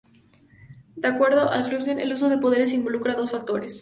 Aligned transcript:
De 0.95 1.07
acuerdo 1.07 1.51
a 1.51 1.61
Clausewitz, 1.61 2.01
el 2.01 2.11
uso 2.11 2.27
de 2.29 2.39
poderes 2.39 2.73
involucra 2.73 3.13
dos 3.13 3.29
factores. 3.29 3.69